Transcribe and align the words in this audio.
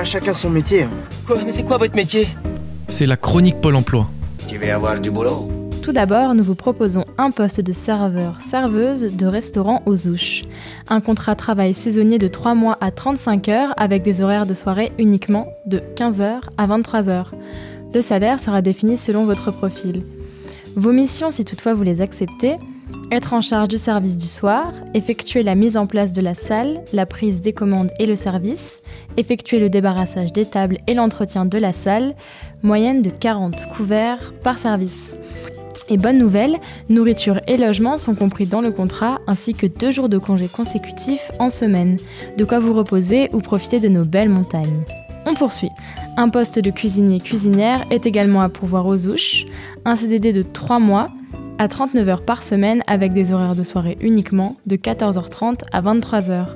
pas 0.00 0.04
chacun 0.06 0.32
son 0.32 0.48
métier. 0.48 0.84
hein. 0.84 0.90
Quoi 1.26 1.44
Mais 1.44 1.52
c'est 1.52 1.62
quoi 1.62 1.76
votre 1.76 1.94
métier? 1.94 2.26
C'est 2.88 3.04
la 3.04 3.18
chronique 3.18 3.60
Pôle 3.60 3.76
emploi. 3.76 4.08
Tu 4.48 4.56
veux 4.56 4.72
avoir 4.72 4.98
du 4.98 5.10
boulot 5.10 5.46
Tout 5.82 5.92
d'abord, 5.92 6.34
nous 6.34 6.42
vous 6.42 6.54
proposons 6.54 7.04
un 7.18 7.30
poste 7.30 7.60
de 7.60 7.74
serveur-serveuse 7.74 9.14
de 9.14 9.26
restaurant 9.26 9.82
aux 9.84 10.08
ouches. 10.08 10.44
Un 10.88 11.02
contrat 11.02 11.34
travail 11.34 11.74
saisonnier 11.74 12.16
de 12.16 12.28
3 12.28 12.54
mois 12.54 12.78
à 12.80 12.90
35 12.90 13.50
heures 13.50 13.74
avec 13.76 14.02
des 14.02 14.22
horaires 14.22 14.46
de 14.46 14.54
soirée 14.54 14.90
uniquement 14.98 15.48
de 15.66 15.82
15h 15.96 16.40
à 16.56 16.66
23h. 16.66 17.26
Le 17.92 18.00
salaire 18.00 18.40
sera 18.40 18.62
défini 18.62 18.96
selon 18.96 19.26
votre 19.26 19.50
profil. 19.50 20.02
Vos 20.76 20.92
missions, 20.92 21.30
si 21.30 21.44
toutefois 21.44 21.74
vous 21.74 21.82
les 21.82 22.00
acceptez, 22.00 22.54
être 23.10 23.34
en 23.34 23.40
charge 23.40 23.68
du 23.68 23.78
service 23.78 24.18
du 24.18 24.28
soir, 24.28 24.72
effectuer 24.94 25.42
la 25.42 25.54
mise 25.54 25.76
en 25.76 25.86
place 25.86 26.12
de 26.12 26.20
la 26.20 26.34
salle, 26.34 26.82
la 26.92 27.06
prise 27.06 27.40
des 27.40 27.52
commandes 27.52 27.90
et 27.98 28.06
le 28.06 28.16
service, 28.16 28.82
effectuer 29.16 29.58
le 29.58 29.68
débarrassage 29.68 30.32
des 30.32 30.44
tables 30.44 30.78
et 30.86 30.94
l'entretien 30.94 31.44
de 31.44 31.58
la 31.58 31.72
salle, 31.72 32.14
moyenne 32.62 33.02
de 33.02 33.10
40 33.10 33.68
couverts 33.76 34.32
par 34.44 34.58
service. 34.58 35.14
Et 35.88 35.96
bonne 35.96 36.18
nouvelle, 36.18 36.58
nourriture 36.88 37.40
et 37.48 37.56
logement 37.56 37.98
sont 37.98 38.14
compris 38.14 38.46
dans 38.46 38.60
le 38.60 38.70
contrat, 38.70 39.18
ainsi 39.26 39.54
que 39.54 39.66
deux 39.66 39.90
jours 39.90 40.08
de 40.08 40.18
congés 40.18 40.48
consécutifs 40.48 41.32
en 41.40 41.48
semaine, 41.48 41.98
de 42.36 42.44
quoi 42.44 42.60
vous 42.60 42.74
reposer 42.74 43.28
ou 43.32 43.40
profiter 43.40 43.80
de 43.80 43.88
nos 43.88 44.04
belles 44.04 44.28
montagnes. 44.28 44.84
On 45.26 45.34
poursuit. 45.34 45.70
Un 46.16 46.28
poste 46.28 46.60
de 46.60 46.70
cuisinier-cuisinière 46.70 47.86
est 47.90 48.06
également 48.06 48.40
à 48.40 48.48
pourvoir 48.48 48.86
aux 48.86 49.06
ouches, 49.06 49.46
un 49.84 49.96
CDD 49.96 50.32
de 50.32 50.42
3 50.42 50.78
mois 50.78 51.08
à 51.60 51.68
39 51.68 52.08
heures 52.08 52.22
par 52.22 52.42
semaine 52.42 52.82
avec 52.86 53.12
des 53.12 53.34
horaires 53.34 53.54
de 53.54 53.64
soirée 53.64 53.98
uniquement 54.00 54.56
de 54.64 54.76
14h30 54.76 55.58
à 55.72 55.82
23h. 55.82 56.46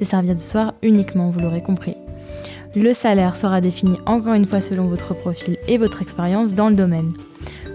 Des 0.00 0.04
serviettes 0.04 0.38
de 0.38 0.42
soir 0.42 0.74
uniquement, 0.82 1.30
vous 1.30 1.38
l'aurez 1.38 1.62
compris. 1.62 1.94
Le 2.74 2.92
salaire 2.92 3.36
sera 3.36 3.60
défini 3.60 3.98
encore 4.06 4.34
une 4.34 4.46
fois 4.46 4.60
selon 4.60 4.86
votre 4.86 5.14
profil 5.14 5.56
et 5.68 5.78
votre 5.78 6.02
expérience 6.02 6.54
dans 6.54 6.70
le 6.70 6.74
domaine. 6.74 7.12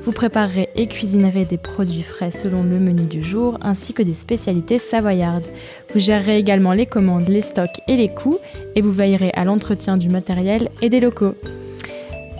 Vous 0.04 0.12
préparerez 0.12 0.68
et 0.76 0.88
cuisinerez 0.88 1.46
des 1.46 1.58
produits 1.58 2.04
frais 2.04 2.32
selon 2.32 2.64
le 2.64 2.78
menu 2.80 3.04
du 3.04 3.22
jour 3.22 3.58
ainsi 3.62 3.94
que 3.94 4.04
des 4.04 4.14
spécialités 4.14 4.78
savoyardes. 4.78 5.48
Vous 5.94 6.02
gérerez 6.02 6.38
également 6.38 6.74
les 6.74 6.86
commandes, 6.86 7.30
les 7.30 7.44
stocks 7.44 7.80
et 7.88 7.96
les 7.96 8.10
coûts 8.10 8.40
et 8.76 8.82
vous 8.82 8.92
veillerez 8.92 9.32
à 9.36 9.46
l'entretien 9.46 9.96
du 9.96 10.10
matériel 10.10 10.68
et 10.82 10.90
des 10.90 11.00
locaux. 11.00 11.36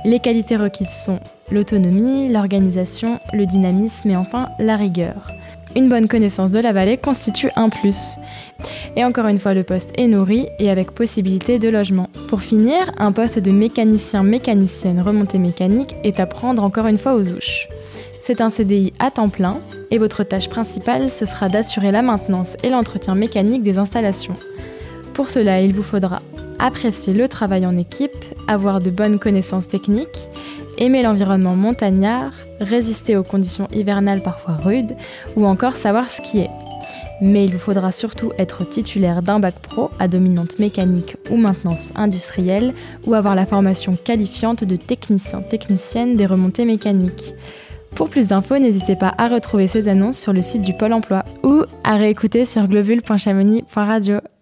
Les 0.04 0.20
qualités 0.20 0.58
requises 0.58 1.06
sont 1.06 1.22
l'autonomie, 1.52 2.30
l'organisation, 2.30 3.20
le 3.34 3.46
dynamisme 3.46 4.10
et 4.10 4.16
enfin 4.16 4.50
la 4.60 4.78
rigueur. 4.78 5.28
Une 5.76 5.90
bonne 5.90 6.08
connaissance 6.08 6.52
de 6.52 6.60
la 6.60 6.72
vallée 6.72 6.98
constitue 6.98 7.50
un 7.56 7.70
plus. 7.70 8.18
Et 8.96 9.04
encore 9.04 9.28
une 9.28 9.40
fois, 9.40 9.56
le 9.56 9.64
poste 9.64 9.92
est 9.98 10.08
nourri 10.08 10.48
et 10.60 10.70
avec 10.70 10.92
possibilité 10.92 11.58
de 11.58 11.70
logement. 11.70 12.10
Pour 12.30 12.42
finir, 12.42 12.92
un 12.98 13.12
poste 13.12 13.40
de 13.40 13.52
mécanicien-mécanicienne 13.52 15.02
remontée 15.02 15.40
mécanique 15.40 15.96
est 16.04 16.20
à 16.20 16.28
prendre 16.28 16.64
encore 16.64 16.86
une 16.86 17.00
fois 17.00 17.16
aux 17.16 17.28
ouches. 17.30 17.68
C'est 18.24 18.40
un 18.40 18.50
CDI 18.50 18.94
à 19.00 19.12
temps 19.12 19.30
plein 19.30 19.60
et 19.90 19.98
votre 19.98 20.24
tâche 20.24 20.48
principale, 20.48 21.10
ce 21.10 21.26
sera 21.26 21.50
d'assurer 21.50 21.92
la 21.92 22.02
maintenance 22.02 22.56
et 22.64 22.70
l'entretien 22.70 23.16
mécanique 23.16 23.64
des 23.64 23.80
installations. 23.80 24.36
Pour 25.14 25.30
cela, 25.30 25.62
il 25.62 25.74
vous 25.74 25.84
faudra 25.84 26.22
apprécier 26.60 27.14
le 27.14 27.28
travail 27.28 27.66
en 27.66 27.76
équipe, 27.76 28.16
avoir 28.48 28.80
de 28.80 28.90
bonnes 28.90 29.20
connaissances 29.20 29.68
techniques, 29.68 30.23
aimer 30.78 31.04
l'environnement 31.04 31.56
montagnard, 31.56 32.34
résister 32.60 33.16
aux 33.16 33.24
conditions 33.24 33.68
hivernales 33.74 34.24
parfois 34.24 34.56
rudes, 34.56 34.96
ou 35.36 35.46
encore 35.46 35.76
savoir 35.76 36.10
skier. 36.10 36.50
Mais 37.22 37.46
il 37.46 37.52
vous 37.52 37.60
faudra 37.60 37.92
surtout 37.92 38.32
être 38.38 38.68
titulaire 38.68 39.22
d'un 39.22 39.40
bac 39.40 39.56
pro 39.56 39.90
à 40.00 40.08
dominante 40.08 40.60
mécanique 40.60 41.16
ou 41.32 41.38
maintenance 41.38 41.92
industrielle, 41.96 42.74
ou 43.06 43.14
avoir 43.14 43.36
la 43.36 43.46
formation 43.46 43.96
qualifiante 43.96 44.64
de 44.64 44.76
technicien-technicienne 44.76 46.16
des 46.16 46.26
remontées 46.26 46.66
mécaniques. 46.66 47.34
Pour 47.96 48.10
plus 48.10 48.30
d'infos, 48.30 48.58
n'hésitez 48.58 48.96
pas 48.96 49.14
à 49.18 49.28
retrouver 49.28 49.68
ces 49.68 49.88
annonces 49.88 50.18
sur 50.18 50.34
le 50.34 50.42
site 50.42 50.64
du 50.64 50.74
Pôle 50.74 50.94
emploi 50.94 51.24
ou 51.44 51.64
à 51.84 51.96
réécouter 51.96 52.46
sur 52.46 52.68
globule.chamonix.radio. 52.68 54.33